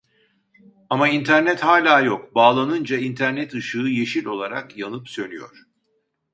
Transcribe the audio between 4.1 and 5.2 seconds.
olarak yanıp